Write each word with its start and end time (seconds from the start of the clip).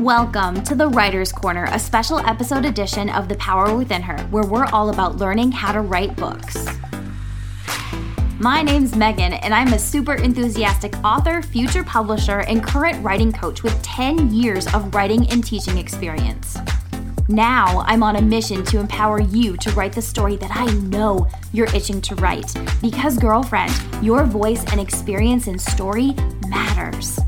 Welcome 0.00 0.64
to 0.64 0.74
the 0.74 0.88
Writer's 0.88 1.30
Corner, 1.30 1.66
a 1.70 1.78
special 1.78 2.18
episode 2.18 2.64
edition 2.64 3.08
of 3.08 3.28
The 3.28 3.36
Power 3.36 3.76
Within 3.76 4.02
Her, 4.02 4.18
where 4.24 4.44
we're 4.44 4.66
all 4.66 4.90
about 4.90 5.18
learning 5.18 5.52
how 5.52 5.70
to 5.70 5.82
write 5.82 6.16
books. 6.16 6.66
My 8.40 8.60
name's 8.60 8.96
Megan, 8.96 9.34
and 9.34 9.54
I'm 9.54 9.72
a 9.72 9.78
super 9.78 10.14
enthusiastic 10.14 10.92
author, 11.04 11.42
future 11.42 11.84
publisher, 11.84 12.40
and 12.40 12.62
current 12.62 13.04
writing 13.04 13.30
coach 13.32 13.62
with 13.62 13.80
10 13.82 14.34
years 14.34 14.66
of 14.74 14.92
writing 14.96 15.30
and 15.30 15.44
teaching 15.44 15.78
experience. 15.78 16.58
Now 17.28 17.84
I'm 17.86 18.02
on 18.02 18.16
a 18.16 18.22
mission 18.22 18.64
to 18.64 18.80
empower 18.80 19.20
you 19.20 19.56
to 19.58 19.70
write 19.70 19.92
the 19.92 20.02
story 20.02 20.34
that 20.36 20.50
I 20.52 20.66
know 20.88 21.28
you're 21.52 21.72
itching 21.74 22.00
to 22.02 22.16
write. 22.16 22.52
Because, 22.82 23.16
girlfriend, 23.16 23.72
your 24.02 24.24
voice 24.24 24.64
and 24.72 24.80
experience 24.80 25.46
in 25.46 25.56
story 25.56 26.14
matters. 26.48 27.20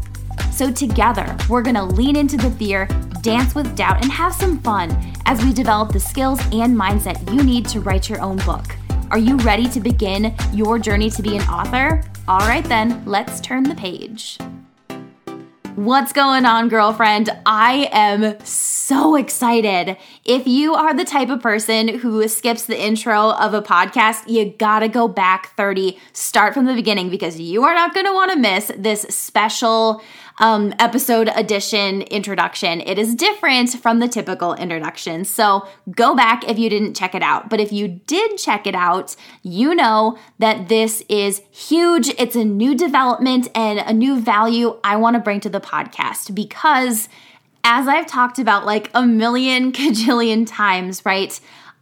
So, 0.57 0.73
together, 0.73 1.37
we're 1.51 1.61
gonna 1.61 1.85
lean 1.85 2.17
into 2.17 2.39
the 2.39 2.51
fear, 2.53 2.87
dance 3.21 3.55
with 3.55 3.77
doubt, 3.77 4.03
and 4.03 4.11
have 4.11 4.33
some 4.33 4.59
fun 4.61 4.91
as 5.27 5.45
we 5.45 5.53
develop 5.53 5.93
the 5.93 6.01
skills 6.01 6.41
and 6.51 6.75
mindset 6.75 7.31
you 7.31 7.45
need 7.45 7.69
to 7.69 7.83
write 7.83 8.09
your 8.09 8.23
own 8.23 8.39
book. 8.39 8.65
Are 9.11 9.19
you 9.19 9.37
ready 9.37 9.69
to 9.69 9.81
begin 9.81 10.35
your 10.55 10.79
journey 10.79 11.11
to 11.11 11.21
be 11.21 11.37
an 11.37 11.43
author? 11.43 12.03
All 12.27 12.39
right, 12.39 12.65
then, 12.65 13.03
let's 13.05 13.39
turn 13.43 13.65
the 13.65 13.75
page. 13.75 14.39
What's 15.75 16.15
going 16.15 16.47
on, 16.47 16.71
girlfriend? 16.71 17.29
I 17.45 17.91
am 17.93 18.43
so 18.43 19.15
excited. 19.17 19.99
If 20.25 20.47
you 20.47 20.75
are 20.75 20.95
the 20.95 21.05
type 21.05 21.29
of 21.29 21.43
person 21.43 21.99
who 21.99 22.27
skips 22.29 22.65
the 22.65 22.83
intro 22.83 23.33
of 23.33 23.53
a 23.53 23.61
podcast, 23.61 24.27
you 24.27 24.55
gotta 24.57 24.89
go 24.89 25.07
back 25.07 25.55
30, 25.55 25.99
start 26.15 26.55
from 26.55 26.65
the 26.65 26.73
beginning 26.73 27.11
because 27.11 27.39
you 27.39 27.65
are 27.65 27.75
not 27.75 27.95
gonna 27.95 28.15
wanna 28.15 28.37
miss 28.37 28.73
this 28.75 29.03
special 29.11 30.01
um, 30.39 30.75
episode 30.79 31.31
edition 31.35 32.03
introduction. 32.03 32.81
It 32.81 32.99
is 32.99 33.15
different 33.15 33.71
from 33.71 34.01
the 34.01 34.09
typical 34.09 34.55
introduction. 34.55 35.25
So 35.25 35.67
go 35.91 36.15
back 36.15 36.49
if 36.49 36.59
you 36.59 36.69
didn't 36.69 36.95
check 36.95 37.15
it 37.15 37.23
out. 37.23 37.49
But 37.49 37.61
if 37.61 37.73
you 37.73 37.89
did 37.89 38.37
check 38.37 38.67
it 38.67 38.75
out, 38.75 39.17
you 39.43 39.75
know 39.75 40.19
that 40.39 40.69
this 40.69 41.03
is 41.09 41.43
huge. 41.51 42.09
It's 42.19 42.37
a 42.37 42.45
new 42.45 42.75
development 42.75 43.49
and 43.55 43.79
a 43.79 43.93
new 43.93 44.21
value 44.21 44.79
I 44.85 44.97
want 44.97 45.15
to 45.15 45.21
bring 45.21 45.41
to 45.41 45.49
the 45.49 45.61
podcast 45.61 46.35
because 46.35 47.09
as 47.65 47.89
I've 47.89 48.07
talked 48.07 48.39
about 48.39 48.65
like 48.65 48.91
a 48.95 49.05
million 49.05 49.73
cajillion 49.73 50.47
times, 50.47 51.05
right? 51.05 51.39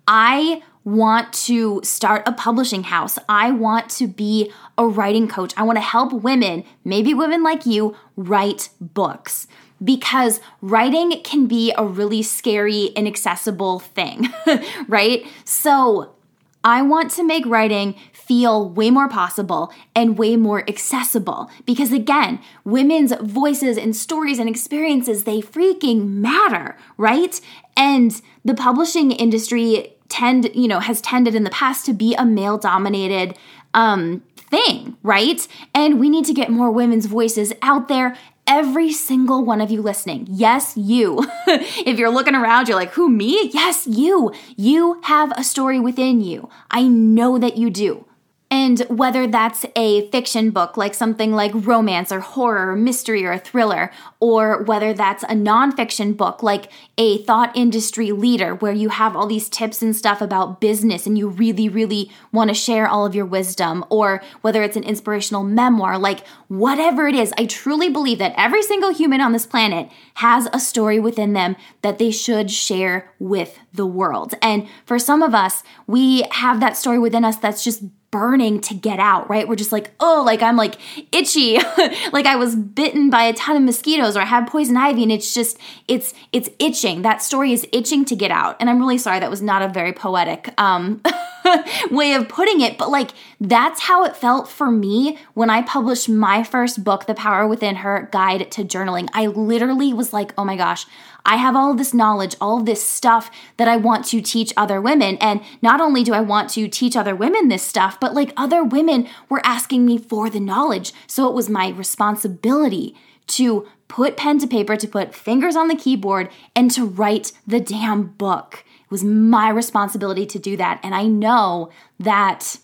I 0.07 0.63
want 0.85 1.33
to 1.33 1.81
start 1.83 2.23
a 2.27 2.33
publishing 2.33 2.85
house. 2.85 3.19
I 3.29 3.51
want 3.51 3.89
to 3.91 4.07
be 4.07 4.53
a 4.77 4.87
writing 4.87 5.29
coach. 5.29 5.55
I 5.57 5.63
want 5.63 5.77
to 5.77 5.83
help 5.83 6.13
women, 6.13 6.65
maybe 6.85 7.15
women 7.15 7.43
like 7.43 7.67
you, 7.67 7.97
write 8.17 8.69
books. 8.81 9.47
Because 9.83 10.41
writing 10.61 11.21
can 11.23 11.47
be 11.47 11.73
a 11.77 11.85
really 11.85 12.23
scary, 12.23 12.87
inaccessible 12.97 13.81
thing, 13.81 14.33
right? 14.89 15.27
So 15.45 16.15
I 16.63 16.81
want 16.81 17.11
to 17.13 17.25
make 17.25 17.45
writing 17.45 17.95
feel 18.13 18.71
way 18.71 18.91
more 18.91 19.09
possible 19.09 19.71
and 19.95 20.17
way 20.17 20.37
more 20.37 20.65
accessible. 20.69 21.51
Because 21.67 21.93
again, 21.93 22.41
women's 22.65 23.13
voices 23.21 23.77
and 23.77 23.95
stories 23.95 24.39
and 24.39 24.49
experiences, 24.49 25.25
they 25.25 25.41
freaking 25.41 26.09
matter, 26.09 26.79
right? 26.97 27.39
And 27.77 28.21
the 28.45 28.55
publishing 28.55 29.11
industry 29.11 29.95
tend, 30.15 30.49
you 30.55 30.69
know, 30.69 30.79
has 30.79 31.01
tended 31.01 31.35
in 31.35 31.43
the 31.43 31.51
past 31.51 31.85
to 31.87 31.93
be 31.93 32.15
a 32.15 32.25
male 32.25 32.57
dominated 32.57 33.37
um, 33.75 34.23
thing, 34.37 34.97
right? 35.03 35.47
And 35.75 35.99
we 35.99 36.09
need 36.09 36.25
to 36.27 36.33
get 36.33 36.51
more 36.51 36.71
women's 36.71 37.07
voices 37.07 37.53
out 37.63 37.89
there. 37.89 38.17
Every 38.47 38.93
single 38.93 39.45
one 39.45 39.61
of 39.61 39.71
you 39.71 39.83
listening, 39.83 40.29
yes, 40.31 40.77
you. 40.77 41.19
if 41.49 41.99
you're 41.99 42.11
looking 42.11 42.37
around, 42.37 42.69
you're 42.69 42.77
like, 42.77 42.93
who, 42.93 43.09
me? 43.09 43.51
Yes, 43.53 43.87
you. 43.89 44.33
You 44.57 45.01
have 45.05 45.33
a 45.37 45.43
story 45.43 45.81
within 45.81 46.21
you. 46.21 46.49
I 46.71 46.87
know 46.87 47.39
that 47.39 47.57
you 47.57 47.71
do. 47.71 48.07
And 48.55 48.79
whether 48.83 49.27
that's 49.27 49.67
a 49.75 50.09
fiction 50.11 50.51
book, 50.51 50.77
like 50.77 50.95
something 50.95 51.33
like 51.33 51.51
romance 51.53 52.13
or 52.13 52.21
horror 52.21 52.71
or 52.71 52.77
mystery 52.77 53.27
or 53.27 53.33
a 53.33 53.39
thriller, 53.41 53.91
or 54.21 54.63
whether 54.63 54.95
that's 54.95 55.25
a 55.25 55.35
nonfiction 55.35 56.17
book, 56.17 56.41
like 56.41 56.71
a 56.97 57.19
thought 57.25 57.51
industry 57.57 58.13
leader, 58.13 58.55
where 58.55 58.73
you 58.73 58.91
have 58.91 59.17
all 59.17 59.27
these 59.27 59.49
tips 59.49 59.83
and 59.83 59.97
stuff 59.97 60.21
about 60.21 60.61
business 60.61 61.05
and 61.05 61.19
you 61.19 61.29
really, 61.29 61.69
really 61.69 62.13
want 62.31 62.49
to 62.49 62.55
share 62.55 62.87
all 62.87 63.05
of 63.05 63.13
your 63.13 63.27
wisdom, 63.27 63.85
or 63.91 64.23
whether 64.43 64.63
it's 64.63 64.77
an 64.77 64.85
inspirational 64.85 65.43
memoir, 65.43 65.99
like 65.99 66.25
whatever 66.47 67.09
it 67.09 67.17
is, 67.17 67.35
I 67.37 67.47
truly 67.47 67.89
believe 67.89 68.19
that 68.19 68.35
every 68.37 68.63
single 68.63 68.95
human 68.95 69.21
on 69.21 69.33
this 69.33 69.47
planet 69.47 69.91
has 70.15 70.49
a 70.53 70.61
story 70.61 71.01
within 71.01 71.33
them 71.33 71.57
that 71.83 71.99
they 71.99 72.13
should 72.13 72.53
share 72.53 73.11
with 73.19 73.59
the 73.73 73.85
world. 73.85 74.35
And 74.41 74.69
for 74.87 75.01
some 75.01 75.23
of 75.23 75.35
us, 75.35 75.65
we 75.89 76.23
have 76.31 76.61
that 76.61 76.77
story 76.77 77.01
within 77.01 77.25
us 77.25 77.37
that's 77.37 77.65
just 77.65 77.83
burning 78.15 78.61
to 78.61 78.75
get 78.75 79.01
out, 79.01 79.29
right? 79.29 79.49
We're 79.49 79.57
just 79.57 79.73
like, 79.73 79.91
oh, 79.99 80.23
like 80.25 80.41
I'm 80.41 80.57
like 80.57 80.77
itchy, 81.13 81.59
like 82.13 82.27
I 82.27 82.37
was 82.37 82.55
bitten 82.55 83.11
by 83.11 83.25
a 83.25 83.33
ton 83.33 83.57
of 83.57 83.65
mosquitoes 83.65 84.17
or 84.17 84.21
I 84.21 84.25
had 84.25 84.47
poison 84.47 84.77
ivy 84.77 85.03
and 85.03 85.11
it's 85.11 85.35
just 85.35 85.59
it's 85.89 86.15
it's 86.33 86.49
itching. 86.61 87.03
That 87.03 87.23
story 87.23 87.53
is 87.53 87.67
itching 87.73 88.05
to 88.05 88.15
get 88.15 88.31
out. 88.31 88.55
And 88.61 88.71
I'm 88.71 88.79
really 88.79 88.99
sorry 88.99 89.19
that 89.19 89.31
was 89.31 89.43
not 89.43 89.63
a 89.63 89.69
very 89.69 89.93
poetic 89.93 90.55
um 90.59 91.03
way 91.91 92.15
of 92.15 92.29
putting 92.29 92.61
it, 92.61 92.79
but 92.79 92.91
like 92.91 93.11
that's 93.41 93.83
how 93.83 94.05
it 94.05 94.17
felt 94.17 94.49
for 94.49 94.71
me 94.71 95.19
when 95.35 95.51
I 95.51 95.63
published 95.63 96.09
my 96.09 96.43
first 96.43 96.85
book, 96.85 97.07
The 97.07 97.15
Power 97.15 97.47
Within 97.47 97.77
Her 97.77 98.09
Guide 98.13 98.51
to 98.53 98.65
Journaling. 98.65 99.09
I 99.13 99.27
literally 99.27 99.93
was 99.93 100.13
like, 100.13 100.33
"Oh 100.39 100.45
my 100.45 100.57
gosh, 100.57 100.87
I 101.27 101.37
have 101.37 101.57
all 101.57 101.75
this 101.75 101.95
knowledge, 101.95 102.37
all 102.41 102.61
this 102.61 102.85
stuff 102.85 103.31
that 103.57 103.69
I 103.69 103.77
want 103.77 104.05
to 104.07 104.21
teach 104.21 104.53
other 104.57 104.81
women. 104.81 105.17
And 105.21 105.41
not 105.63 105.81
only 105.81 106.05
do 106.05 106.13
I 106.13 106.21
want 106.21 106.51
to 106.51 106.69
teach 106.69 106.97
other 106.97 107.17
women 107.17 107.49
this 107.49 107.63
stuff, 107.63 107.99
but 107.99 108.15
like 108.15 108.33
other 108.37 108.63
women 108.63 109.09
were 109.29 109.41
asking 109.45 109.87
me 109.87 109.97
for 109.97 110.29
the 110.29 110.41
knowledge. 110.41 110.93
So 111.07 111.27
it 111.27 111.35
was 111.35 111.49
my 111.49 111.71
responsibility 111.71 112.95
to 113.29 113.67
put 113.89 114.17
pen 114.17 114.39
to 114.41 114.47
paper, 114.47 114.77
to 114.77 114.89
put 114.89 115.15
fingers 115.15 115.57
on 115.57 115.69
the 115.69 115.77
keyboard, 115.77 116.29
and 116.55 116.71
to 116.73 116.85
write 116.85 117.33
the 117.47 117.61
damn 117.61 118.09
book. 118.09 118.65
Was 118.95 119.03
my 119.03 119.49
responsibility 119.49 120.25
to 120.25 120.39
do 120.39 120.57
that. 120.57 120.79
And 120.85 120.95
I 120.95 121.07
know 121.09 121.73
that 121.99 122.59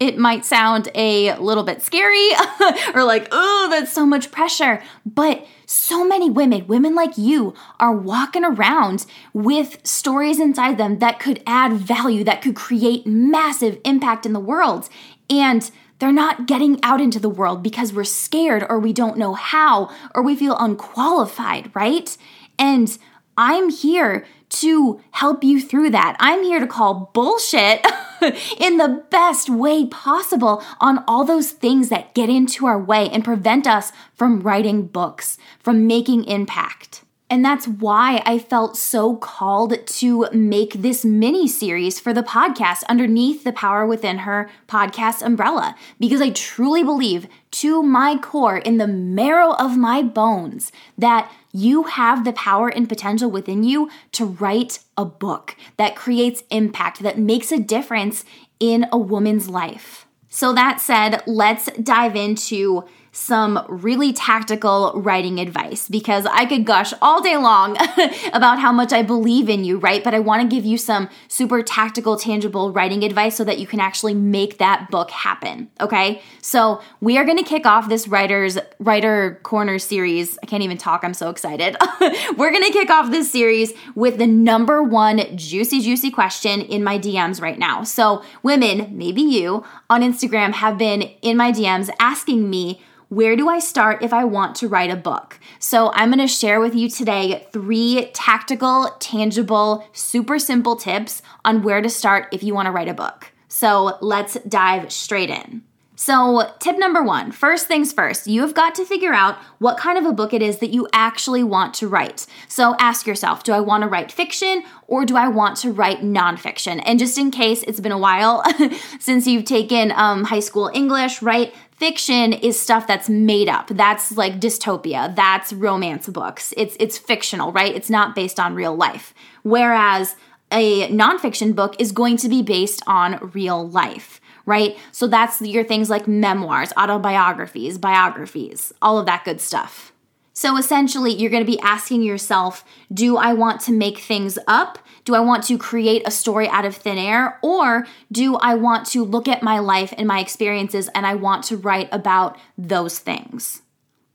it 0.00 0.18
might 0.18 0.44
sound 0.44 0.88
a 0.92 1.36
little 1.36 1.62
bit 1.62 1.82
scary 1.82 2.30
or 2.94 3.04
like, 3.04 3.28
oh, 3.30 3.68
that's 3.70 3.92
so 3.92 4.04
much 4.04 4.32
pressure. 4.32 4.82
But 5.06 5.46
so 5.66 6.04
many 6.04 6.30
women, 6.30 6.66
women 6.66 6.96
like 6.96 7.16
you, 7.16 7.54
are 7.78 7.92
walking 7.92 8.44
around 8.44 9.06
with 9.32 9.78
stories 9.86 10.40
inside 10.40 10.78
them 10.78 10.98
that 10.98 11.20
could 11.20 11.44
add 11.46 11.74
value, 11.74 12.24
that 12.24 12.42
could 12.42 12.56
create 12.56 13.06
massive 13.06 13.78
impact 13.84 14.26
in 14.26 14.32
the 14.32 14.40
world. 14.40 14.88
And 15.30 15.70
they're 16.00 16.10
not 16.10 16.48
getting 16.48 16.82
out 16.82 17.00
into 17.00 17.20
the 17.20 17.28
world 17.28 17.62
because 17.62 17.92
we're 17.92 18.02
scared 18.02 18.66
or 18.68 18.80
we 18.80 18.92
don't 18.92 19.16
know 19.16 19.34
how 19.34 19.92
or 20.12 20.24
we 20.24 20.34
feel 20.34 20.56
unqualified, 20.58 21.70
right? 21.72 22.16
And 22.58 22.98
I'm 23.36 23.70
here 23.70 24.26
to 24.50 25.00
help 25.10 25.44
you 25.44 25.60
through 25.60 25.90
that. 25.90 26.16
I'm 26.20 26.42
here 26.42 26.60
to 26.60 26.66
call 26.66 27.10
bullshit 27.12 27.84
in 28.58 28.78
the 28.78 29.04
best 29.10 29.48
way 29.48 29.86
possible 29.86 30.62
on 30.80 31.04
all 31.06 31.24
those 31.24 31.50
things 31.50 31.88
that 31.88 32.14
get 32.14 32.28
into 32.28 32.66
our 32.66 32.78
way 32.78 33.08
and 33.10 33.24
prevent 33.24 33.66
us 33.66 33.92
from 34.14 34.40
writing 34.40 34.86
books, 34.86 35.38
from 35.58 35.86
making 35.86 36.24
impact. 36.24 37.02
And 37.30 37.44
that's 37.44 37.68
why 37.68 38.22
I 38.24 38.38
felt 38.38 38.76
so 38.76 39.16
called 39.16 39.86
to 39.86 40.28
make 40.32 40.74
this 40.74 41.04
mini 41.04 41.46
series 41.46 42.00
for 42.00 42.14
the 42.14 42.22
podcast 42.22 42.84
underneath 42.88 43.44
the 43.44 43.52
Power 43.52 43.86
Within 43.86 44.18
Her 44.18 44.48
podcast 44.66 45.20
umbrella, 45.20 45.76
because 46.00 46.22
I 46.22 46.30
truly 46.30 46.82
believe 46.82 47.26
to 47.50 47.82
my 47.82 48.16
core, 48.16 48.58
in 48.58 48.78
the 48.78 48.86
marrow 48.86 49.52
of 49.54 49.76
my 49.76 50.02
bones, 50.02 50.72
that 50.96 51.30
you 51.52 51.84
have 51.84 52.24
the 52.24 52.32
power 52.32 52.68
and 52.68 52.88
potential 52.88 53.30
within 53.30 53.62
you 53.62 53.90
to 54.12 54.24
write 54.24 54.80
a 54.96 55.04
book 55.04 55.54
that 55.76 55.96
creates 55.96 56.44
impact, 56.50 57.00
that 57.00 57.18
makes 57.18 57.52
a 57.52 57.58
difference 57.58 58.24
in 58.58 58.86
a 58.90 58.98
woman's 58.98 59.48
life. 59.48 60.06
So, 60.30 60.52
that 60.52 60.80
said, 60.80 61.22
let's 61.26 61.66
dive 61.82 62.14
into 62.14 62.84
some 63.12 63.64
really 63.68 64.12
tactical 64.12 64.92
writing 64.94 65.38
advice 65.40 65.88
because 65.88 66.26
I 66.26 66.46
could 66.46 66.64
gush 66.64 66.92
all 67.00 67.20
day 67.22 67.36
long 67.36 67.76
about 68.32 68.58
how 68.58 68.72
much 68.72 68.92
I 68.92 69.02
believe 69.02 69.48
in 69.48 69.64
you, 69.64 69.78
right? 69.78 70.02
But 70.04 70.14
I 70.14 70.18
want 70.18 70.42
to 70.42 70.54
give 70.54 70.64
you 70.64 70.78
some 70.78 71.08
super 71.28 71.62
tactical, 71.62 72.16
tangible 72.16 72.72
writing 72.72 73.02
advice 73.04 73.36
so 73.36 73.44
that 73.44 73.58
you 73.58 73.66
can 73.66 73.80
actually 73.80 74.14
make 74.14 74.58
that 74.58 74.90
book 74.90 75.10
happen, 75.10 75.70
okay? 75.80 76.22
So, 76.42 76.80
we 77.00 77.18
are 77.18 77.24
going 77.24 77.38
to 77.38 77.44
kick 77.44 77.66
off 77.66 77.88
this 77.88 78.08
writer's 78.08 78.58
writer 78.78 79.40
corner 79.42 79.78
series. 79.78 80.38
I 80.42 80.46
can't 80.46 80.62
even 80.62 80.78
talk, 80.78 81.04
I'm 81.04 81.14
so 81.14 81.30
excited. 81.30 81.76
We're 82.36 82.50
going 82.50 82.64
to 82.64 82.72
kick 82.72 82.90
off 82.90 83.10
this 83.10 83.30
series 83.30 83.72
with 83.94 84.18
the 84.18 84.26
number 84.26 84.82
one 84.82 85.36
juicy 85.36 85.80
juicy 85.80 86.10
question 86.10 86.60
in 86.62 86.84
my 86.84 86.98
DMs 86.98 87.40
right 87.40 87.58
now. 87.58 87.82
So, 87.84 88.22
women, 88.42 88.96
maybe 88.96 89.22
you 89.22 89.64
on 89.90 90.02
Instagram 90.02 90.52
have 90.52 90.78
been 90.78 91.02
in 91.22 91.36
my 91.36 91.52
DMs 91.52 91.90
asking 91.98 92.48
me 92.48 92.82
where 93.08 93.36
do 93.36 93.48
I 93.48 93.58
start 93.58 94.02
if 94.02 94.12
I 94.12 94.24
want 94.24 94.54
to 94.56 94.68
write 94.68 94.90
a 94.90 94.96
book? 94.96 95.38
So, 95.58 95.90
I'm 95.94 96.10
going 96.10 96.18
to 96.18 96.32
share 96.32 96.60
with 96.60 96.74
you 96.74 96.88
today 96.88 97.46
three 97.52 98.10
tactical, 98.12 98.94
tangible, 98.98 99.86
super 99.92 100.38
simple 100.38 100.76
tips 100.76 101.22
on 101.44 101.62
where 101.62 101.80
to 101.80 101.88
start 101.88 102.28
if 102.32 102.42
you 102.42 102.54
want 102.54 102.66
to 102.66 102.72
write 102.72 102.88
a 102.88 102.94
book. 102.94 103.32
So, 103.48 103.96
let's 104.00 104.34
dive 104.46 104.92
straight 104.92 105.30
in. 105.30 105.62
So, 106.00 106.52
tip 106.60 106.78
number 106.78 107.02
one 107.02 107.32
first 107.32 107.66
things 107.66 107.92
first, 107.92 108.28
you 108.28 108.42
have 108.42 108.54
got 108.54 108.76
to 108.76 108.84
figure 108.84 109.12
out 109.12 109.36
what 109.58 109.78
kind 109.78 109.98
of 109.98 110.04
a 110.04 110.12
book 110.12 110.32
it 110.32 110.42
is 110.42 110.58
that 110.58 110.70
you 110.70 110.86
actually 110.92 111.42
want 111.42 111.74
to 111.74 111.88
write. 111.88 112.24
So, 112.46 112.76
ask 112.78 113.04
yourself 113.04 113.42
do 113.42 113.52
I 113.52 113.58
want 113.58 113.82
to 113.82 113.88
write 113.88 114.12
fiction 114.12 114.62
or 114.86 115.04
do 115.04 115.16
I 115.16 115.26
want 115.26 115.56
to 115.58 115.72
write 115.72 116.02
nonfiction? 116.02 116.80
And 116.86 117.00
just 117.00 117.18
in 117.18 117.32
case 117.32 117.64
it's 117.64 117.80
been 117.80 117.90
a 117.90 117.98
while 117.98 118.44
since 119.00 119.26
you've 119.26 119.44
taken 119.44 119.90
um, 119.90 120.22
high 120.22 120.38
school 120.38 120.70
English, 120.72 121.20
right? 121.20 121.52
Fiction 121.78 122.32
is 122.32 122.58
stuff 122.58 122.88
that's 122.88 123.08
made 123.08 123.48
up. 123.48 123.68
That's 123.68 124.16
like 124.16 124.40
dystopia. 124.40 125.14
That's 125.14 125.52
romance 125.52 126.08
books. 126.08 126.52
It's 126.56 126.76
it's 126.80 126.98
fictional, 126.98 127.52
right? 127.52 127.74
It's 127.74 127.88
not 127.88 128.16
based 128.16 128.40
on 128.40 128.54
real 128.54 128.74
life. 128.74 129.14
Whereas 129.44 130.16
a 130.50 130.88
nonfiction 130.88 131.54
book 131.54 131.76
is 131.78 131.92
going 131.92 132.16
to 132.16 132.28
be 132.28 132.42
based 132.42 132.82
on 132.86 133.30
real 133.32 133.68
life 133.68 134.20
right? 134.48 134.78
So 134.92 135.06
that's 135.06 135.42
your 135.42 135.62
things 135.62 135.90
like 135.90 136.08
memoirs, 136.08 136.72
autobiographies, 136.74 137.76
biographies, 137.76 138.72
all 138.80 138.96
of 138.98 139.04
that 139.04 139.26
good 139.26 139.42
stuff. 139.42 139.92
So 140.38 140.56
essentially, 140.56 141.12
you're 141.12 141.32
going 141.32 141.44
to 141.44 141.50
be 141.50 141.58
asking 141.58 142.02
yourself 142.02 142.64
Do 142.94 143.16
I 143.16 143.32
want 143.32 143.60
to 143.62 143.72
make 143.72 143.98
things 143.98 144.38
up? 144.46 144.78
Do 145.04 145.16
I 145.16 145.18
want 145.18 145.42
to 145.48 145.58
create 145.58 146.06
a 146.06 146.12
story 146.12 146.48
out 146.48 146.64
of 146.64 146.76
thin 146.76 146.96
air? 146.96 147.40
Or 147.42 147.88
do 148.12 148.36
I 148.36 148.54
want 148.54 148.86
to 148.90 149.04
look 149.04 149.26
at 149.26 149.42
my 149.42 149.58
life 149.58 149.92
and 149.98 150.06
my 150.06 150.20
experiences 150.20 150.88
and 150.94 151.04
I 151.04 151.16
want 151.16 151.42
to 151.46 151.56
write 151.56 151.88
about 151.90 152.38
those 152.56 153.00
things? 153.00 153.62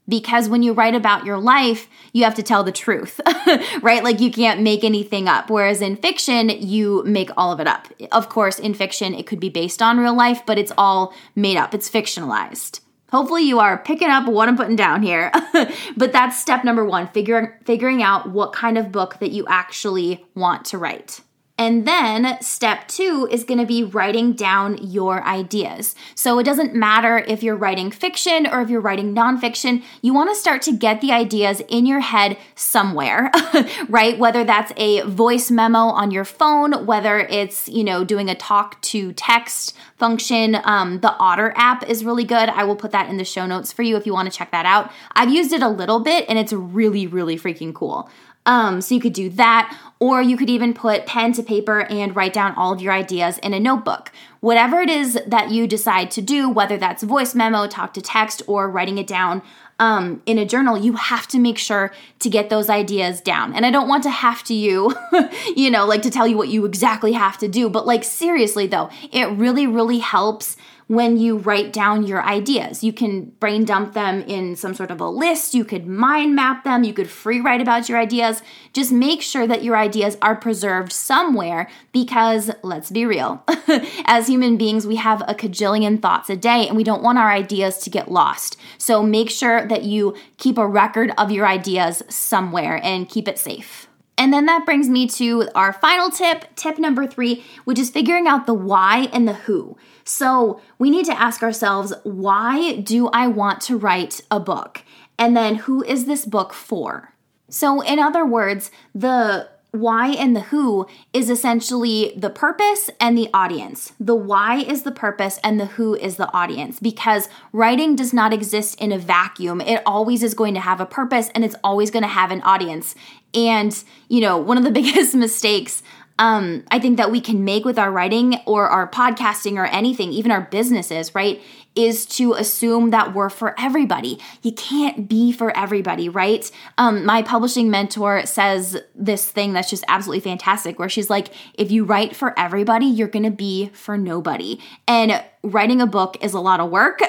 because 0.06 0.50
when 0.50 0.62
you 0.62 0.74
write 0.74 0.94
about 0.94 1.24
your 1.24 1.38
life, 1.38 1.88
you 2.12 2.24
have 2.24 2.34
to 2.34 2.42
tell 2.42 2.62
the 2.62 2.70
truth, 2.70 3.18
right? 3.80 4.04
Like 4.04 4.20
you 4.20 4.30
can't 4.30 4.60
make 4.60 4.84
anything 4.84 5.28
up. 5.28 5.48
Whereas 5.48 5.80
in 5.80 5.96
fiction, 5.96 6.50
you 6.50 7.02
make 7.06 7.30
all 7.38 7.52
of 7.52 7.58
it 7.58 7.66
up. 7.66 7.88
Of 8.12 8.28
course, 8.28 8.58
in 8.58 8.74
fiction, 8.74 9.14
it 9.14 9.26
could 9.26 9.40
be 9.40 9.48
based 9.48 9.80
on 9.80 9.96
real 9.96 10.14
life, 10.14 10.42
but 10.44 10.58
it's 10.58 10.72
all 10.76 11.14
made 11.34 11.56
up, 11.56 11.72
it's 11.72 11.88
fictionalized. 11.88 12.80
Hopefully, 13.10 13.42
you 13.42 13.60
are 13.60 13.78
picking 13.78 14.08
up 14.08 14.26
what 14.26 14.48
I'm 14.48 14.56
putting 14.56 14.76
down 14.76 15.02
here. 15.02 15.30
but 15.96 16.12
that's 16.12 16.38
step 16.38 16.64
number 16.64 16.84
one 16.84 17.08
figure, 17.08 17.60
figuring 17.64 18.02
out 18.02 18.30
what 18.30 18.52
kind 18.52 18.76
of 18.76 18.90
book 18.90 19.18
that 19.20 19.30
you 19.30 19.46
actually 19.48 20.24
want 20.34 20.64
to 20.66 20.78
write. 20.78 21.20
And 21.56 21.86
then 21.86 22.36
step 22.40 22.88
two 22.88 23.28
is 23.30 23.44
going 23.44 23.60
to 23.60 23.66
be 23.66 23.84
writing 23.84 24.32
down 24.32 24.76
your 24.82 25.22
ideas. 25.22 25.94
So 26.16 26.40
it 26.40 26.44
doesn't 26.44 26.74
matter 26.74 27.18
if 27.18 27.44
you're 27.44 27.54
writing 27.54 27.92
fiction 27.92 28.48
or 28.48 28.60
if 28.60 28.68
you're 28.68 28.80
writing 28.80 29.14
nonfiction, 29.14 29.84
you 30.02 30.12
want 30.12 30.30
to 30.30 30.34
start 30.34 30.62
to 30.62 30.72
get 30.72 31.00
the 31.00 31.12
ideas 31.12 31.62
in 31.68 31.86
your 31.86 32.00
head 32.00 32.38
somewhere, 32.56 33.30
right? 33.88 34.18
Whether 34.18 34.42
that's 34.42 34.72
a 34.76 35.02
voice 35.02 35.48
memo 35.48 35.78
on 35.78 36.10
your 36.10 36.24
phone, 36.24 36.86
whether 36.86 37.20
it's, 37.20 37.68
you 37.68 37.84
know, 37.84 38.02
doing 38.02 38.28
a 38.28 38.34
talk 38.34 38.80
to 38.82 39.12
text 39.12 39.76
function. 39.96 40.58
Um, 40.64 41.00
the 41.00 41.14
Otter 41.18 41.52
app 41.56 41.88
is 41.88 42.04
really 42.04 42.24
good. 42.24 42.48
I 42.48 42.64
will 42.64 42.76
put 42.76 42.90
that 42.90 43.08
in 43.08 43.16
the 43.16 43.24
show 43.24 43.46
notes 43.46 43.72
for 43.72 43.82
you 43.82 43.96
if 43.96 44.06
you 44.06 44.12
want 44.12 44.30
to 44.30 44.36
check 44.36 44.50
that 44.50 44.66
out. 44.66 44.90
I've 45.12 45.32
used 45.32 45.52
it 45.52 45.62
a 45.62 45.68
little 45.68 46.00
bit 46.00 46.24
and 46.28 46.36
it's 46.36 46.52
really, 46.52 47.06
really 47.06 47.38
freaking 47.38 47.72
cool. 47.72 48.10
Um, 48.46 48.80
so 48.80 48.94
you 48.94 49.00
could 49.00 49.14
do 49.14 49.30
that, 49.30 49.76
or 50.00 50.20
you 50.20 50.36
could 50.36 50.50
even 50.50 50.74
put 50.74 51.06
pen 51.06 51.32
to 51.32 51.42
paper 51.42 51.82
and 51.82 52.14
write 52.14 52.34
down 52.34 52.54
all 52.56 52.72
of 52.72 52.82
your 52.82 52.92
ideas 52.92 53.38
in 53.38 53.54
a 53.54 53.60
notebook. 53.60 54.12
Whatever 54.40 54.80
it 54.80 54.90
is 54.90 55.18
that 55.26 55.50
you 55.50 55.66
decide 55.66 56.10
to 56.12 56.20
do, 56.20 56.50
whether 56.50 56.76
that's 56.76 57.02
voice 57.02 57.34
memo, 57.34 57.66
talk 57.66 57.94
to 57.94 58.02
text, 58.02 58.42
or 58.46 58.68
writing 58.68 58.98
it 58.98 59.06
down 59.06 59.42
um, 59.78 60.22
in 60.26 60.38
a 60.38 60.44
journal, 60.44 60.76
you 60.78 60.94
have 60.94 61.26
to 61.28 61.38
make 61.38 61.58
sure 61.58 61.92
to 62.20 62.30
get 62.30 62.48
those 62.48 62.68
ideas 62.68 63.20
down. 63.20 63.54
And 63.54 63.66
I 63.66 63.70
don't 63.70 63.88
want 63.88 64.02
to 64.04 64.10
have 64.10 64.42
to 64.44 64.54
you, 64.54 64.94
you 65.56 65.70
know, 65.70 65.86
like 65.86 66.02
to 66.02 66.10
tell 66.10 66.26
you 66.28 66.36
what 66.36 66.48
you 66.48 66.64
exactly 66.64 67.12
have 67.12 67.38
to 67.38 67.48
do, 67.48 67.68
but 67.68 67.86
like 67.86 68.04
seriously 68.04 68.66
though, 68.66 68.90
it 69.10 69.26
really, 69.30 69.66
really 69.66 69.98
helps 69.98 70.56
when 70.86 71.16
you 71.16 71.38
write 71.38 71.72
down 71.72 72.06
your 72.06 72.22
ideas. 72.22 72.84
You 72.84 72.92
can 72.92 73.26
brain 73.40 73.64
dump 73.64 73.94
them 73.94 74.22
in 74.22 74.56
some 74.56 74.74
sort 74.74 74.90
of 74.90 75.00
a 75.00 75.08
list, 75.08 75.54
you 75.54 75.64
could 75.64 75.86
mind 75.86 76.34
map 76.34 76.64
them, 76.64 76.84
you 76.84 76.92
could 76.92 77.08
free 77.08 77.40
write 77.40 77.60
about 77.60 77.88
your 77.88 77.98
ideas. 77.98 78.42
Just 78.72 78.92
make 78.92 79.22
sure 79.22 79.46
that 79.46 79.64
your 79.64 79.76
ideas 79.76 80.16
are 80.20 80.36
preserved 80.36 80.92
somewhere 80.92 81.68
because 81.92 82.50
let's 82.62 82.90
be 82.90 83.06
real. 83.06 83.42
As 84.04 84.26
human 84.26 84.56
beings, 84.56 84.86
we 84.86 84.96
have 84.96 85.22
a 85.22 85.34
cajillion 85.34 86.00
thoughts 86.00 86.28
a 86.28 86.36
day 86.36 86.66
and 86.68 86.76
we 86.76 86.84
don't 86.84 87.02
want 87.02 87.18
our 87.18 87.30
ideas 87.30 87.78
to 87.78 87.90
get 87.90 88.10
lost. 88.10 88.58
So 88.78 89.02
make 89.02 89.30
sure 89.30 89.66
that 89.66 89.84
you 89.84 90.16
keep 90.36 90.58
a 90.58 90.66
record 90.66 91.12
of 91.16 91.30
your 91.30 91.46
ideas 91.46 92.02
somewhere 92.08 92.80
and 92.82 93.08
keep 93.08 93.28
it 93.28 93.38
safe. 93.38 93.88
And 94.16 94.32
then 94.32 94.46
that 94.46 94.64
brings 94.64 94.88
me 94.88 95.08
to 95.08 95.48
our 95.54 95.72
final 95.72 96.10
tip, 96.10 96.54
tip 96.54 96.78
number 96.78 97.06
three, 97.06 97.44
which 97.64 97.78
is 97.78 97.90
figuring 97.90 98.28
out 98.28 98.46
the 98.46 98.54
why 98.54 99.08
and 99.12 99.26
the 99.26 99.32
who. 99.32 99.76
So 100.04 100.60
we 100.78 100.90
need 100.90 101.06
to 101.06 101.20
ask 101.20 101.42
ourselves, 101.42 101.92
why 102.02 102.76
do 102.76 103.08
I 103.08 103.26
want 103.26 103.60
to 103.62 103.78
write 103.78 104.20
a 104.30 104.38
book? 104.38 104.82
And 105.18 105.36
then 105.36 105.56
who 105.56 105.82
is 105.82 106.04
this 106.04 106.24
book 106.24 106.52
for? 106.52 107.14
So, 107.48 107.80
in 107.80 107.98
other 107.98 108.24
words, 108.24 108.70
the 108.94 109.48
why 109.74 110.10
and 110.10 110.36
the 110.36 110.40
who 110.40 110.86
is 111.12 111.28
essentially 111.28 112.12
the 112.16 112.30
purpose 112.30 112.90
and 113.00 113.18
the 113.18 113.28
audience. 113.34 113.92
The 113.98 114.14
why 114.14 114.58
is 114.58 114.84
the 114.84 114.92
purpose 114.92 115.40
and 115.42 115.58
the 115.58 115.66
who 115.66 115.96
is 115.96 116.14
the 116.14 116.32
audience 116.32 116.78
because 116.78 117.28
writing 117.52 117.96
does 117.96 118.12
not 118.12 118.32
exist 118.32 118.80
in 118.80 118.92
a 118.92 118.98
vacuum. 118.98 119.60
It 119.60 119.82
always 119.84 120.22
is 120.22 120.32
going 120.32 120.54
to 120.54 120.60
have 120.60 120.80
a 120.80 120.86
purpose 120.86 121.28
and 121.34 121.44
it's 121.44 121.56
always 121.64 121.90
going 121.90 122.04
to 122.04 122.08
have 122.08 122.30
an 122.30 122.40
audience. 122.42 122.94
And, 123.34 123.82
you 124.08 124.20
know, 124.20 124.38
one 124.38 124.58
of 124.58 124.62
the 124.62 124.70
biggest 124.80 125.16
mistakes 125.16 125.82
um, 126.18 126.64
I 126.70 126.78
think 126.78 126.96
that 126.98 127.10
we 127.10 127.20
can 127.20 127.44
make 127.44 127.64
with 127.64 127.78
our 127.78 127.90
writing 127.90 128.36
or 128.46 128.68
our 128.68 128.88
podcasting 128.88 129.56
or 129.56 129.66
anything, 129.66 130.12
even 130.12 130.30
our 130.30 130.42
businesses, 130.42 131.12
right, 131.14 131.42
is 131.74 132.06
to 132.06 132.34
assume 132.34 132.90
that 132.90 133.14
we're 133.14 133.28
for 133.28 133.58
everybody. 133.58 134.20
You 134.42 134.52
can't 134.52 135.08
be 135.08 135.32
for 135.32 135.56
everybody, 135.56 136.08
right? 136.08 136.48
Um, 136.78 137.04
my 137.04 137.22
publishing 137.22 137.68
mentor 137.68 138.26
says 138.26 138.80
this 138.94 139.28
thing 139.28 139.52
that's 139.52 139.70
just 139.70 139.84
absolutely 139.88 140.20
fantastic, 140.20 140.78
where 140.78 140.88
she's 140.88 141.10
like, 141.10 141.28
if 141.54 141.72
you 141.72 141.84
write 141.84 142.14
for 142.14 142.38
everybody, 142.38 142.86
you're 142.86 143.08
gonna 143.08 143.32
be 143.32 143.70
for 143.72 143.98
nobody. 143.98 144.60
And 144.86 145.20
writing 145.42 145.80
a 145.80 145.86
book 145.86 146.16
is 146.20 146.32
a 146.32 146.40
lot 146.40 146.60
of 146.60 146.70
work. 146.70 147.00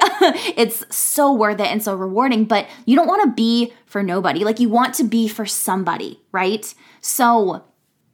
it's 0.57 0.83
so 0.95 1.31
worth 1.31 1.59
it 1.59 1.67
and 1.67 1.83
so 1.83 1.95
rewarding, 1.95 2.45
but 2.45 2.67
you 2.85 2.95
don't 2.95 3.07
wanna 3.07 3.31
be 3.31 3.71
for 3.85 4.01
nobody. 4.01 4.43
Like, 4.43 4.59
you 4.59 4.69
want 4.69 4.95
to 4.95 5.03
be 5.03 5.27
for 5.27 5.45
somebody, 5.45 6.19
right? 6.31 6.73
So, 7.01 7.65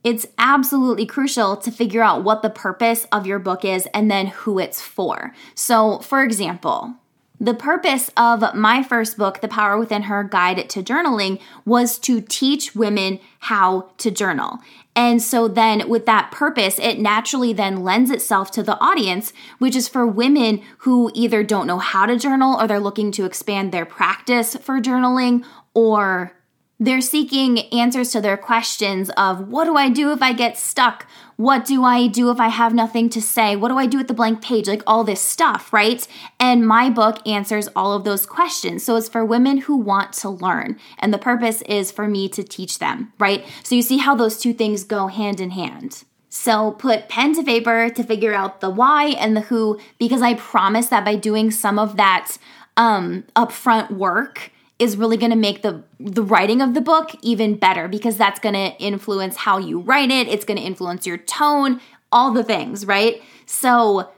it's 0.03 0.25
absolutely 0.37 1.05
crucial 1.05 1.55
to 1.57 1.71
figure 1.71 2.01
out 2.01 2.23
what 2.23 2.41
the 2.41 2.49
purpose 2.49 3.05
of 3.11 3.27
your 3.27 3.39
book 3.39 3.63
is 3.63 3.87
and 3.93 4.09
then 4.09 4.27
who 4.27 4.59
it's 4.59 4.81
for. 4.81 5.33
So, 5.55 5.99
for 5.99 6.23
example, 6.23 6.95
the 7.39 7.53
purpose 7.55 8.11
of 8.15 8.53
my 8.53 8.83
first 8.83 9.17
book, 9.17 9.41
The 9.41 9.47
Power 9.47 9.75
Within 9.77 10.03
Her 10.03 10.23
Guide 10.23 10.69
to 10.69 10.83
Journaling, 10.83 11.41
was 11.65 11.97
to 11.99 12.21
teach 12.21 12.75
women 12.75 13.19
how 13.39 13.89
to 13.97 14.11
journal. 14.11 14.59
And 14.95 15.21
so 15.21 15.47
then 15.47 15.89
with 15.89 16.05
that 16.05 16.31
purpose, 16.31 16.77
it 16.77 16.99
naturally 16.99 17.51
then 17.51 17.83
lends 17.83 18.11
itself 18.11 18.51
to 18.51 18.63
the 18.63 18.79
audience, 18.79 19.33
which 19.57 19.75
is 19.75 19.87
for 19.87 20.05
women 20.05 20.61
who 20.79 21.09
either 21.15 21.43
don't 21.43 21.65
know 21.65 21.79
how 21.79 22.05
to 22.05 22.15
journal 22.15 22.61
or 22.61 22.67
they're 22.67 22.79
looking 22.79 23.11
to 23.13 23.25
expand 23.25 23.71
their 23.71 23.85
practice 23.85 24.55
for 24.57 24.79
journaling 24.79 25.43
or 25.73 26.33
they're 26.81 26.99
seeking 26.99 27.59
answers 27.71 28.09
to 28.09 28.19
their 28.19 28.35
questions 28.35 29.11
of 29.11 29.47
what 29.49 29.65
do 29.65 29.77
I 29.77 29.87
do 29.87 30.11
if 30.11 30.23
I 30.23 30.33
get 30.33 30.57
stuck? 30.57 31.05
What 31.35 31.63
do 31.63 31.83
I 31.83 32.07
do 32.07 32.31
if 32.31 32.39
I 32.39 32.47
have 32.47 32.73
nothing 32.73 33.07
to 33.09 33.21
say? 33.21 33.55
What 33.55 33.67
do 33.67 33.77
I 33.77 33.85
do 33.85 33.99
with 33.99 34.07
the 34.07 34.15
blank 34.15 34.41
page? 34.41 34.67
Like 34.67 34.81
all 34.87 35.03
this 35.03 35.21
stuff, 35.21 35.71
right? 35.71 36.07
And 36.39 36.67
my 36.67 36.89
book 36.89 37.19
answers 37.27 37.69
all 37.75 37.93
of 37.93 38.03
those 38.03 38.25
questions. 38.25 38.83
So 38.83 38.95
it's 38.95 39.07
for 39.07 39.23
women 39.23 39.57
who 39.57 39.77
want 39.77 40.13
to 40.13 40.29
learn. 40.29 40.79
And 40.97 41.13
the 41.13 41.19
purpose 41.19 41.61
is 41.63 41.91
for 41.91 42.07
me 42.07 42.27
to 42.29 42.43
teach 42.43 42.79
them, 42.79 43.13
right? 43.19 43.45
So 43.61 43.75
you 43.75 43.83
see 43.83 43.97
how 43.97 44.15
those 44.15 44.39
two 44.39 44.53
things 44.53 44.83
go 44.83 45.05
hand 45.05 45.39
in 45.39 45.51
hand. 45.51 46.03
So 46.29 46.71
put 46.71 47.09
pen 47.09 47.35
to 47.35 47.43
paper 47.43 47.91
to 47.91 48.03
figure 48.03 48.33
out 48.33 48.59
the 48.59 48.71
why 48.71 49.09
and 49.19 49.37
the 49.37 49.41
who, 49.41 49.79
because 49.99 50.23
I 50.23 50.33
promise 50.33 50.87
that 50.87 51.05
by 51.05 51.13
doing 51.13 51.51
some 51.51 51.77
of 51.77 51.97
that 51.97 52.37
um, 52.75 53.25
upfront 53.35 53.91
work, 53.91 54.51
is 54.81 54.97
really 54.97 55.15
going 55.15 55.31
to 55.31 55.37
make 55.37 55.61
the 55.61 55.83
the 55.99 56.23
writing 56.23 56.59
of 56.59 56.73
the 56.73 56.81
book 56.81 57.11
even 57.21 57.55
better 57.55 57.87
because 57.87 58.17
that's 58.17 58.39
going 58.39 58.55
to 58.55 58.75
influence 58.83 59.37
how 59.37 59.59
you 59.59 59.79
write 59.79 60.09
it, 60.09 60.27
it's 60.27 60.43
going 60.43 60.57
to 60.57 60.63
influence 60.63 61.05
your 61.05 61.17
tone, 61.17 61.79
all 62.11 62.33
the 62.33 62.43
things, 62.43 62.85
right? 62.85 63.21
So 63.45 64.09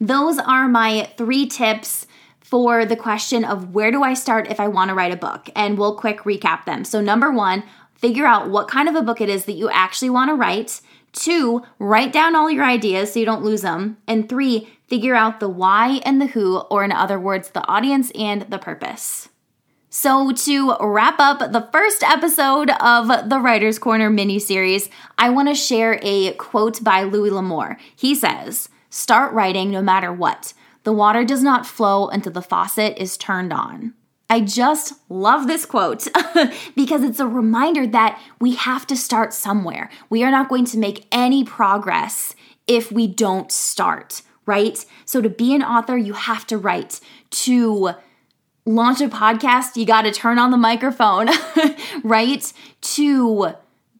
those 0.00 0.38
are 0.38 0.68
my 0.68 1.10
3 1.16 1.46
tips 1.46 2.06
for 2.40 2.84
the 2.84 2.96
question 2.96 3.44
of 3.44 3.74
where 3.74 3.90
do 3.90 4.02
I 4.02 4.14
start 4.14 4.48
if 4.48 4.60
I 4.60 4.68
want 4.68 4.90
to 4.90 4.94
write 4.94 5.12
a 5.12 5.16
book? 5.16 5.50
And 5.56 5.76
we'll 5.76 5.96
quick 5.96 6.20
recap 6.20 6.66
them. 6.66 6.84
So 6.84 7.00
number 7.00 7.32
1, 7.32 7.64
figure 7.96 8.26
out 8.26 8.48
what 8.48 8.68
kind 8.68 8.88
of 8.88 8.94
a 8.94 9.02
book 9.02 9.20
it 9.20 9.28
is 9.28 9.46
that 9.46 9.52
you 9.52 9.70
actually 9.70 10.10
want 10.10 10.30
to 10.30 10.34
write. 10.34 10.80
Two, 11.12 11.62
write 11.78 12.12
down 12.12 12.36
all 12.36 12.50
your 12.50 12.64
ideas 12.64 13.12
so 13.12 13.18
you 13.18 13.26
don't 13.26 13.44
lose 13.44 13.62
them. 13.62 13.98
And 14.06 14.28
three, 14.28 14.68
figure 14.86 15.14
out 15.14 15.40
the 15.40 15.48
why 15.48 16.00
and 16.04 16.20
the 16.20 16.26
who, 16.26 16.58
or 16.58 16.84
in 16.84 16.92
other 16.92 17.18
words, 17.18 17.50
the 17.50 17.66
audience 17.66 18.12
and 18.12 18.42
the 18.42 18.58
purpose. 18.58 19.28
So, 20.02 20.32
to 20.32 20.74
wrap 20.80 21.20
up 21.20 21.52
the 21.52 21.68
first 21.70 22.02
episode 22.02 22.70
of 22.80 23.30
the 23.30 23.38
Writer's 23.38 23.78
Corner 23.78 24.10
mini 24.10 24.40
series, 24.40 24.90
I 25.16 25.30
want 25.30 25.48
to 25.48 25.54
share 25.54 26.00
a 26.02 26.32
quote 26.32 26.82
by 26.82 27.04
Louis 27.04 27.30
L'Amour. 27.30 27.78
He 27.94 28.16
says, 28.16 28.68
Start 28.90 29.32
writing 29.32 29.70
no 29.70 29.80
matter 29.80 30.12
what. 30.12 30.54
The 30.82 30.92
water 30.92 31.24
does 31.24 31.44
not 31.44 31.66
flow 31.68 32.08
until 32.08 32.32
the 32.32 32.42
faucet 32.42 32.98
is 32.98 33.16
turned 33.16 33.52
on. 33.52 33.94
I 34.28 34.40
just 34.40 34.94
love 35.08 35.46
this 35.46 35.64
quote 35.64 36.08
because 36.74 37.04
it's 37.04 37.20
a 37.20 37.28
reminder 37.28 37.86
that 37.86 38.20
we 38.40 38.56
have 38.56 38.88
to 38.88 38.96
start 38.96 39.32
somewhere. 39.32 39.88
We 40.10 40.24
are 40.24 40.32
not 40.32 40.48
going 40.48 40.64
to 40.64 40.78
make 40.78 41.06
any 41.12 41.44
progress 41.44 42.34
if 42.66 42.90
we 42.90 43.06
don't 43.06 43.52
start, 43.52 44.22
right? 44.46 44.84
So, 45.04 45.20
to 45.20 45.28
be 45.28 45.54
an 45.54 45.62
author, 45.62 45.96
you 45.96 46.14
have 46.14 46.44
to 46.48 46.58
write. 46.58 46.98
To 47.30 47.94
launch 48.64 49.00
a 49.00 49.08
podcast, 49.08 49.76
you 49.76 49.86
got 49.86 50.02
to 50.02 50.12
turn 50.12 50.38
on 50.38 50.50
the 50.50 50.56
microphone, 50.56 51.28
right? 52.04 52.52
To 52.80 53.54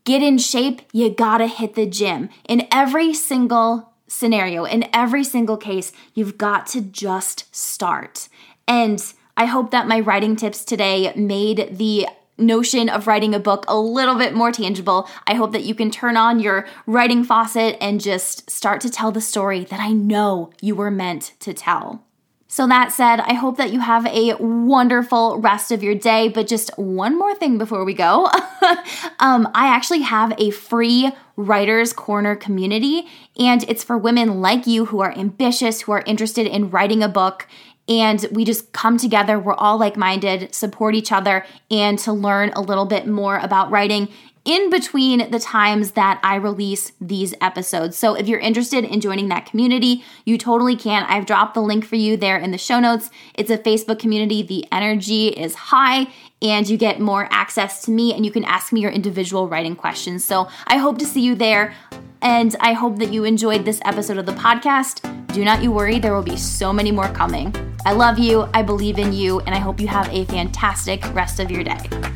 get 0.04 0.22
in 0.22 0.38
shape, 0.38 0.82
you 0.92 1.10
got 1.10 1.38
to 1.38 1.46
hit 1.46 1.74
the 1.74 1.86
gym. 1.86 2.28
In 2.48 2.66
every 2.70 3.14
single 3.14 3.92
scenario, 4.08 4.64
in 4.64 4.88
every 4.92 5.24
single 5.24 5.56
case, 5.56 5.92
you've 6.14 6.38
got 6.38 6.66
to 6.68 6.80
just 6.80 7.54
start. 7.54 8.28
And 8.68 9.02
I 9.36 9.46
hope 9.46 9.70
that 9.70 9.88
my 9.88 10.00
writing 10.00 10.36
tips 10.36 10.64
today 10.64 11.12
made 11.16 11.78
the 11.78 12.06
notion 12.38 12.88
of 12.88 13.06
writing 13.06 13.34
a 13.34 13.38
book 13.38 13.64
a 13.68 13.78
little 13.78 14.16
bit 14.16 14.34
more 14.34 14.52
tangible. 14.52 15.08
I 15.26 15.34
hope 15.34 15.52
that 15.52 15.64
you 15.64 15.74
can 15.74 15.90
turn 15.90 16.16
on 16.16 16.40
your 16.40 16.66
writing 16.86 17.24
faucet 17.24 17.76
and 17.80 18.00
just 18.00 18.50
start 18.50 18.80
to 18.82 18.90
tell 18.90 19.12
the 19.12 19.20
story 19.20 19.64
that 19.64 19.80
I 19.80 19.92
know 19.92 20.50
you 20.60 20.74
were 20.74 20.90
meant 20.90 21.32
to 21.40 21.54
tell. 21.54 22.04
So, 22.52 22.66
that 22.66 22.92
said, 22.92 23.18
I 23.20 23.32
hope 23.32 23.56
that 23.56 23.72
you 23.72 23.80
have 23.80 24.04
a 24.04 24.34
wonderful 24.34 25.40
rest 25.40 25.72
of 25.72 25.82
your 25.82 25.94
day. 25.94 26.28
But 26.28 26.46
just 26.46 26.70
one 26.76 27.18
more 27.18 27.34
thing 27.34 27.56
before 27.56 27.82
we 27.82 27.94
go 27.94 28.26
um, 29.20 29.48
I 29.54 29.68
actually 29.68 30.02
have 30.02 30.34
a 30.36 30.50
free 30.50 31.10
Writers 31.36 31.94
Corner 31.94 32.36
community, 32.36 33.06
and 33.38 33.64
it's 33.70 33.82
for 33.82 33.96
women 33.96 34.42
like 34.42 34.66
you 34.66 34.84
who 34.84 35.00
are 35.00 35.16
ambitious, 35.16 35.80
who 35.80 35.92
are 35.92 36.02
interested 36.04 36.46
in 36.46 36.68
writing 36.68 37.02
a 37.02 37.08
book. 37.08 37.48
And 37.88 38.26
we 38.30 38.44
just 38.44 38.74
come 38.74 38.98
together, 38.98 39.38
we're 39.38 39.54
all 39.54 39.78
like 39.78 39.96
minded, 39.96 40.54
support 40.54 40.94
each 40.94 41.10
other, 41.10 41.46
and 41.70 41.98
to 42.00 42.12
learn 42.12 42.50
a 42.50 42.60
little 42.60 42.84
bit 42.84 43.06
more 43.06 43.38
about 43.38 43.70
writing 43.70 44.08
in 44.44 44.70
between 44.70 45.30
the 45.30 45.38
times 45.38 45.92
that 45.92 46.20
I 46.22 46.34
release 46.36 46.92
these 47.00 47.34
episodes. 47.40 47.96
So 47.96 48.14
if 48.14 48.26
you're 48.26 48.40
interested 48.40 48.84
in 48.84 49.00
joining 49.00 49.28
that 49.28 49.46
community, 49.46 50.04
you 50.24 50.36
totally 50.36 50.74
can. 50.74 51.04
I've 51.04 51.26
dropped 51.26 51.54
the 51.54 51.62
link 51.62 51.84
for 51.84 51.96
you 51.96 52.16
there 52.16 52.36
in 52.36 52.50
the 52.50 52.58
show 52.58 52.80
notes. 52.80 53.10
It's 53.34 53.50
a 53.50 53.58
Facebook 53.58 53.98
community. 53.98 54.42
The 54.42 54.66
energy 54.72 55.28
is 55.28 55.54
high 55.54 56.08
and 56.40 56.68
you 56.68 56.76
get 56.76 57.00
more 57.00 57.28
access 57.30 57.82
to 57.82 57.90
me 57.92 58.12
and 58.12 58.26
you 58.26 58.32
can 58.32 58.44
ask 58.44 58.72
me 58.72 58.80
your 58.80 58.90
individual 58.90 59.48
writing 59.48 59.76
questions. 59.76 60.24
So 60.24 60.48
I 60.66 60.78
hope 60.78 60.98
to 60.98 61.06
see 61.06 61.20
you 61.20 61.34
there. 61.34 61.74
And 62.20 62.54
I 62.60 62.72
hope 62.72 62.98
that 62.98 63.12
you 63.12 63.24
enjoyed 63.24 63.64
this 63.64 63.80
episode 63.84 64.18
of 64.18 64.26
the 64.26 64.32
podcast. 64.32 65.02
Do 65.32 65.44
not 65.44 65.62
you 65.62 65.72
worry, 65.72 65.98
there 65.98 66.14
will 66.14 66.22
be 66.22 66.36
so 66.36 66.72
many 66.72 66.92
more 66.92 67.08
coming. 67.08 67.54
I 67.84 67.92
love 67.92 68.18
you, 68.18 68.48
I 68.54 68.62
believe 68.62 68.98
in 68.98 69.12
you, 69.12 69.40
and 69.40 69.54
I 69.54 69.58
hope 69.58 69.80
you 69.80 69.88
have 69.88 70.08
a 70.10 70.24
fantastic 70.26 71.02
rest 71.14 71.40
of 71.40 71.50
your 71.50 71.64
day. 71.64 72.11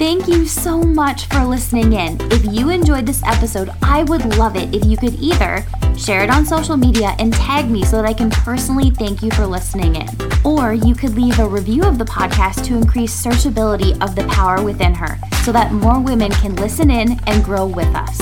Thank 0.00 0.28
you 0.28 0.46
so 0.46 0.80
much 0.82 1.26
for 1.26 1.44
listening 1.44 1.92
in. 1.92 2.16
If 2.32 2.42
you 2.46 2.70
enjoyed 2.70 3.04
this 3.04 3.22
episode, 3.22 3.68
I 3.82 4.02
would 4.04 4.24
love 4.38 4.56
it 4.56 4.74
if 4.74 4.86
you 4.86 4.96
could 4.96 5.12
either 5.20 5.66
share 5.94 6.24
it 6.24 6.30
on 6.30 6.46
social 6.46 6.78
media 6.78 7.14
and 7.18 7.34
tag 7.34 7.70
me 7.70 7.84
so 7.84 7.96
that 7.96 8.06
I 8.06 8.14
can 8.14 8.30
personally 8.30 8.88
thank 8.92 9.22
you 9.22 9.30
for 9.32 9.46
listening 9.46 9.96
in. 9.96 10.08
Or 10.42 10.72
you 10.72 10.94
could 10.94 11.14
leave 11.16 11.38
a 11.38 11.46
review 11.46 11.82
of 11.82 11.98
the 11.98 12.06
podcast 12.06 12.64
to 12.64 12.78
increase 12.78 13.14
searchability 13.14 13.92
of 14.02 14.16
the 14.16 14.26
power 14.28 14.64
within 14.64 14.94
her 14.94 15.18
so 15.44 15.52
that 15.52 15.70
more 15.70 16.00
women 16.00 16.30
can 16.30 16.56
listen 16.56 16.90
in 16.90 17.20
and 17.26 17.44
grow 17.44 17.66
with 17.66 17.94
us. 17.94 18.18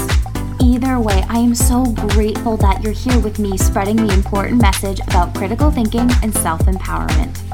Either 0.60 0.98
way, 0.98 1.24
I 1.28 1.38
am 1.38 1.54
so 1.54 1.84
grateful 2.08 2.56
that 2.56 2.82
you're 2.82 2.92
here 2.92 3.20
with 3.20 3.38
me 3.38 3.56
spreading 3.56 3.94
the 3.94 4.12
important 4.12 4.60
message 4.60 4.98
about 5.06 5.32
critical 5.32 5.70
thinking 5.70 6.10
and 6.24 6.34
self 6.34 6.62
empowerment. 6.62 7.47